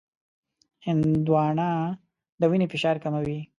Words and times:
هندوانه 0.87 1.69
د 2.39 2.41
وینې 2.51 2.67
فشار 2.73 2.95
کموي. 3.03 3.39